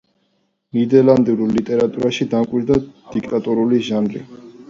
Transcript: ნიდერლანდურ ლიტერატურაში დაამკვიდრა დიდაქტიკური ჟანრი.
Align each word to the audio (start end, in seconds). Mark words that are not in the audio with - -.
ნიდერლანდურ 0.77 1.43
ლიტერატურაში 1.57 2.27
დაამკვიდრა 2.33 2.79
დიდაქტიკური 2.87 3.85
ჟანრი. 3.91 4.27